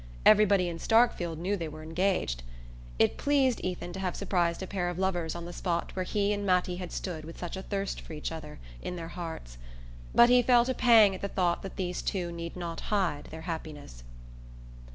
Everybody 0.25 0.67
in 0.67 0.79
Starkfield 0.79 1.37
knew 1.37 1.55
they 1.55 1.67
were 1.67 1.83
engaged. 1.83 2.41
It 2.97 3.17
pleased 3.17 3.61
Ethan 3.63 3.93
to 3.93 3.99
have 3.99 4.15
surprised 4.15 4.63
a 4.63 4.65
pair 4.65 4.89
of 4.89 4.97
lovers 4.97 5.35
on 5.35 5.45
the 5.45 5.53
spot 5.53 5.95
where 5.95 6.05
he 6.05 6.33
and 6.33 6.43
Mattie 6.43 6.77
had 6.77 6.91
stood 6.91 7.23
with 7.23 7.37
such 7.37 7.55
a 7.55 7.61
thirst 7.61 8.01
for 8.01 8.13
each 8.13 8.31
other 8.31 8.57
in 8.81 8.95
their 8.95 9.09
hearts; 9.09 9.59
but 10.15 10.27
he 10.29 10.41
felt 10.41 10.69
a 10.69 10.73
pang 10.73 11.13
at 11.13 11.21
the 11.21 11.27
thought 11.27 11.61
that 11.61 11.75
these 11.75 12.01
two 12.01 12.31
need 12.31 12.55
not 12.57 12.79
hide 12.89 13.25
their 13.25 13.41
happiness. 13.41 14.03